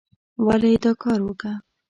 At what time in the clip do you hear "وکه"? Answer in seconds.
1.23-1.51